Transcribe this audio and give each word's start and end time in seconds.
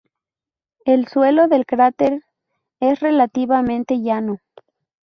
El 0.83 1.07
suelo 1.07 1.47
del 1.47 1.67
cráter 1.67 2.23
es 2.79 3.01
relativamente 3.01 4.01
llano. 4.01 4.39